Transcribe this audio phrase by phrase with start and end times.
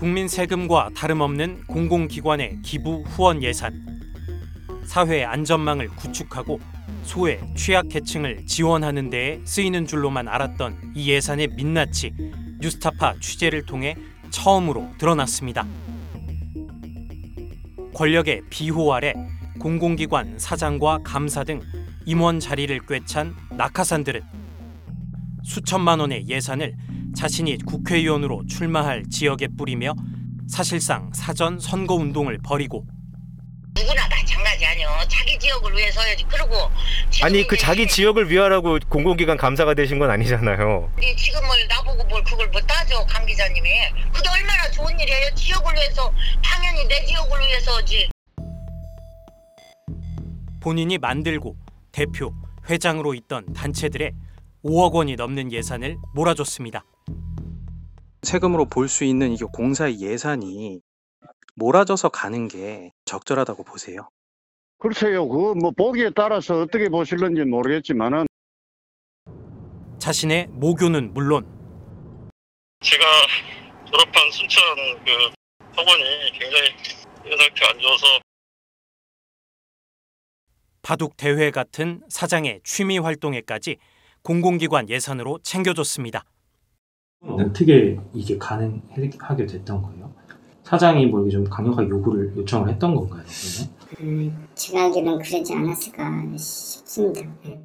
[0.00, 3.86] 국민 세금과 다름없는 공공기관의 기부 후원 예산.
[4.86, 6.58] 사회의 안전망을 구축하고
[7.02, 12.12] 소외, 취약계층을 지원하는 데에 쓰이는 줄로만 알았던 이 예산의 민낯이
[12.62, 13.94] 뉴스타파 취재를 통해
[14.30, 15.66] 처음으로 드러났습니다.
[17.94, 19.12] 권력의 비호 아래
[19.58, 21.60] 공공기관 사장과 감사 등
[22.06, 24.22] 임원 자리를 꿰찬 낙하산들은
[25.44, 26.74] 수천만 원의 예산을
[27.14, 29.94] 자신이 국회의원으로 출마할 지역에 뿌리며
[30.48, 32.84] 사실상 사전 선거 운동을 벌이고
[33.76, 34.88] 누구나 마찬가지 아니요.
[35.08, 36.24] 자기 지역을 위해서 해야지.
[36.28, 36.54] 그리고
[37.10, 40.92] 지금 아니 그 이제 자기 지역을 위하라고 공공기관 감사가 되신 건 아니잖아요.
[41.00, 43.68] 이 지금을 나보고 뭘 그걸 못 따져 강 기자님이.
[44.12, 45.34] 그게 얼마나 좋은 일이에요.
[45.34, 48.10] 지역을 위해서 당연히 내 지역을 위해서지.
[50.60, 51.56] 본인이 만들고
[51.92, 52.34] 대표,
[52.68, 54.12] 회장으로 있던 단체들의
[54.64, 56.84] 5억 원이 넘는 예산을 몰아줬습니다.
[58.22, 60.80] 세금으로 볼 수 있는 이게 공사의 예산이
[61.54, 64.08] 몰아져서 가는 게 적절하다고 보세요.
[64.78, 68.26] 글쎄요, 그 뭐 보기에 따라서 어떻게 보실는지 모르겠지만은
[69.98, 71.44] 자신의 모교는 물론
[72.80, 73.04] 제가
[73.84, 75.10] 졸업한 순천 그
[75.76, 76.70] 학원이 굉장히
[77.38, 78.06] 상태 안 좋아서
[80.82, 83.76] 바둑 대회 같은 사장의 취미 활동에까지
[84.22, 86.24] 공공기관 예산으로 챙겨줬습니다.
[87.26, 90.12] 어떻게 이게 가능하게 됐던 거예요?
[90.62, 93.24] 사장이 뭐 이렇게 좀 강력하게 요구를 요청을 했던 건가요?
[93.24, 94.28] 그러면?
[94.28, 97.20] 음, 제가 알기로는 그러지 않았을까 싶습니다.
[97.44, 97.60] 네.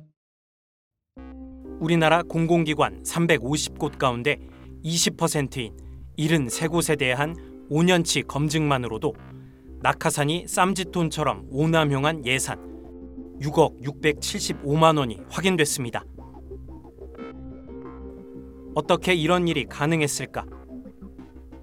[1.79, 4.37] 우리나라 공공기관 350곳 가운데
[4.83, 5.73] 20%인
[6.17, 7.35] 73곳에 대한
[7.69, 9.13] 5년치 검증만으로도
[9.81, 12.57] 낙하산이 쌈짓돈처럼 오남용한 예산
[13.41, 16.03] 6억 675만 원이 확인됐습니다.
[18.75, 20.45] 어떻게 이런 일이 가능했을까?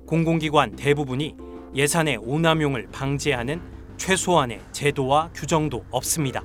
[0.06, 1.36] 공공기관 대부분이
[1.74, 3.60] 예산의 오남용을 방지하는
[3.98, 6.42] 최소한의 제도와 규정도 없습니다.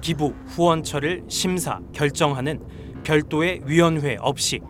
[0.00, 2.60] 기부 후원처를 심사 결정하는
[3.02, 4.60] 별도의 위원회 없이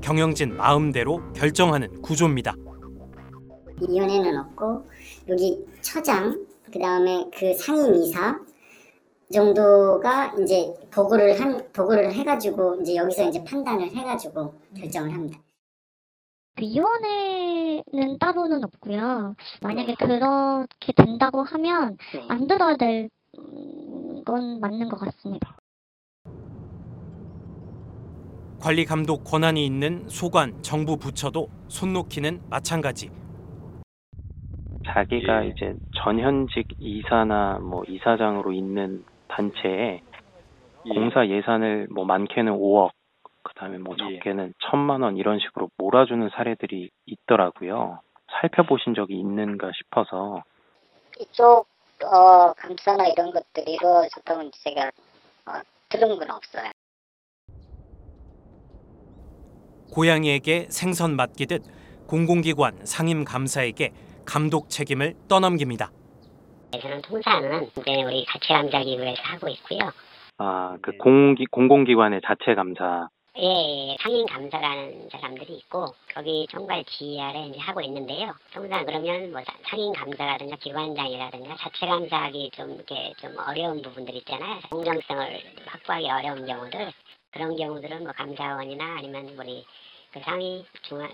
[0.00, 2.54] 경영진 마음대로 결정하는 구조입니다.
[3.80, 4.88] 위원회는 없고
[5.28, 8.38] 여기 처장 그 다음에 그 상임 이사
[9.32, 15.38] 정도가 이제 보고를 한 보고를 해가지고 이제 여기서 이제 판단을 해가지고 결정을 합니다.
[16.56, 19.34] 그 위원회는 따로는 없고요.
[19.62, 21.96] 만약에 그렇게 된다고 하면
[22.28, 23.08] 만들어야 될
[24.24, 25.56] 건 맞는 것 같습니다.
[28.60, 33.10] 관리 감독 권한이 있는 소관 정부 부처도 손 놓기는 마찬가지.
[34.86, 35.48] 자기가 예.
[35.48, 40.02] 이제 전현직 이사나 뭐 이사장으로 있는 단체에
[40.86, 40.94] 예.
[40.94, 42.90] 공사 예산을 뭐 많게는 5억,
[43.42, 44.18] 그다음에 뭐 예.
[44.18, 48.00] 적게는 천만 원 이런 식으로 몰아주는 사례들이 있더라고요.
[48.40, 50.42] 살펴보신 적이 있는가 싶어서
[51.18, 51.66] 이쪽
[52.04, 54.90] 어, 감사나 이런 것들이 이루어졌다고 제가
[55.46, 55.52] 어,
[55.88, 56.70] 들은 건 없어요.
[59.92, 61.62] 고양이에게 생선 맡기듯
[62.06, 63.92] 공공기관 상임 감사에게
[64.24, 65.90] 감독 책임을 떠넘깁니다.
[66.78, 69.90] 저는 통사는 이제 우리 가치감사 기구에서 하고 있고요.
[70.38, 73.08] 아, 그 공기, 공공기관의 자체 감사
[73.38, 78.34] 예, 예, 상임 감사라는 사람들이 있고 거기 총괄 지휘하에 이제 하고 있는데요.
[78.52, 84.60] 통상 그러면 뭐 사- 상임 감사라든가 기관장이라든가 자체 감사하기 좀 이렇게 좀 어려운 부분들 있잖아요.
[84.68, 86.92] 공정성을 확보하기 어려운 경우들
[87.32, 89.64] 그런 경우들은 뭐 감사원이나 아니면 우리
[90.12, 91.08] 그 상위 중앙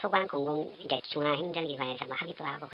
[0.00, 2.68] 소관 공공 이제 중앙 행정기관에서 뭐 하기도 하고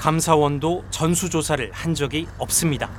[0.00, 2.90] 감사원도 전수조사를 한 적이 없습니다.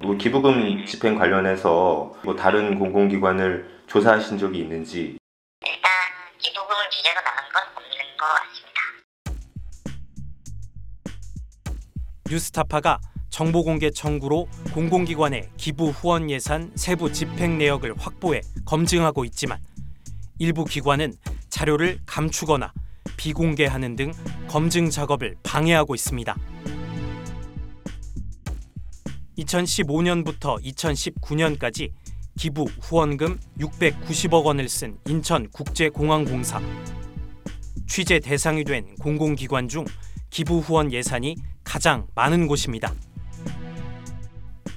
[0.00, 5.18] 뭐 기부금 집행 관련해서 뭐 다른 공공기관을 조사하신 적이 있는지
[5.66, 5.90] 일단
[6.38, 8.80] 기부금을 주제로 나간 건 없는 것 같습니다.
[12.30, 19.58] 뉴스타파가 정보공개 청구로 공공기관의 기부 후원 예산 세부 집행 내역을 확보해 검증하고 있지만
[20.38, 21.14] 일부 기관은
[21.48, 22.72] 자료를 감추거나
[23.20, 24.12] 비공개하는 등
[24.48, 26.34] 검증 작업을 방해하고 있습니다.
[29.36, 31.90] 2015년부터 2019년까지
[32.38, 36.62] 기부 후원금 690억 원을 쓴 인천국제공항공사
[37.86, 39.84] 취재 대상이 된 공공기관 중
[40.30, 42.94] 기부 후원 예산이 가장 많은 곳입니다.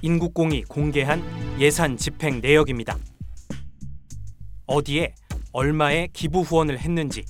[0.02, 1.22] 인국공이 공개한
[1.58, 2.98] 예산 집행 내역입니다.
[4.66, 5.14] 어디에
[5.52, 7.24] 얼마의 기부 후원을 했는지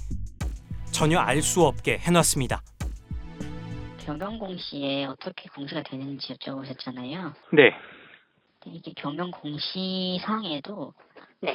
[0.94, 2.62] 전혀 알 수 없게 해놨습니다.
[4.06, 7.34] 경영공시에 어떻게 공시가 되는지 여쭤보셨잖아요.
[7.52, 7.72] 네.
[8.60, 10.94] 근데 이게 경영공시상에도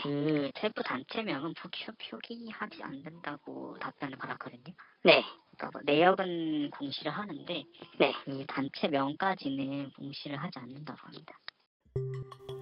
[0.03, 4.75] 그 세부 단체명은 표기, 표기하지 않는다고 답변을 받았거든요.
[5.05, 5.23] 네.
[5.55, 7.63] 그러니까 뭐 내역은 공시를 하는데
[7.97, 8.13] 네.
[8.25, 11.33] 그 단체명까지는 공시를 하지 않는다고 합니다.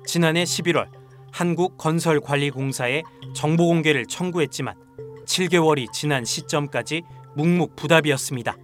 [0.06, 0.89] 지난해 11월
[1.33, 3.01] 한국건설관리공사에
[3.33, 4.87] 정보 공개를 청구했지만
[5.27, 7.03] 7개월이 지난 시점까지
[7.35, 8.56] 묵묵부답이었습니다.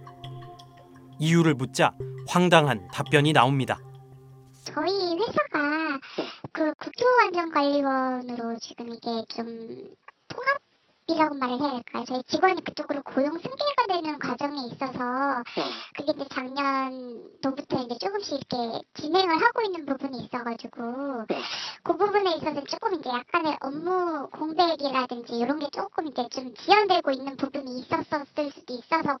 [1.20, 1.92] 이유를 묻자
[2.26, 3.78] 황당한 답변이 나옵니다.
[4.64, 6.00] 저희 회사가
[6.52, 9.94] 그 국토안전관리원으로 지금 이게 좀
[10.28, 12.04] 통합이라고 말을 해야 될까요?
[12.08, 15.44] 저희 직원이 그쪽으로 고용 승계가 되는 과정에 있어서
[15.96, 21.26] 그게 이제 작년도부터 이제 조금씩 이렇게 진행을 하고 있는 부분이 있어가지고
[21.84, 27.36] 그 부분에 있어서 조금 이제 약간의 업무 공백이라든지 이런 게 조금 이제 좀 지연되고 있는
[27.36, 29.16] 부분이 있었을 수도 있어서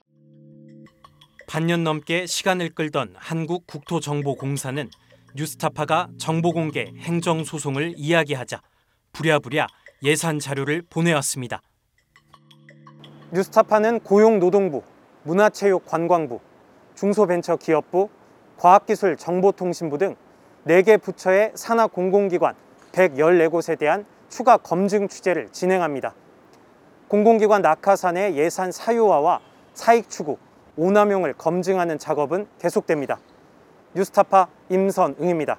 [1.46, 4.90] 반년 넘게 시간을 끌던 한국 국토정보공사는
[5.36, 8.60] 뉴스타파가 정보공개 행정소송을 이야기하자
[9.12, 9.68] 부랴부랴
[10.02, 11.62] 예산 자료를 보내왔습니다.
[13.34, 14.82] 뉴스타파는 고용노동부,
[15.24, 16.38] 문화체육관광부,
[16.94, 18.08] 중소벤처기업부,
[18.58, 20.14] 과학기술정보통신부 등
[20.68, 22.54] 4개 부처의 산하 공공기관
[22.92, 26.14] 114곳에 대한 추가 검증 취재를 진행합니다.
[27.08, 29.40] 공공기관 낙하산의 예산 사유화와
[29.72, 30.36] 사익 추구,
[30.76, 33.18] 오남용을 검증하는 작업은 계속됩니다.
[33.96, 35.58] 뉴스타파 임선응입니다.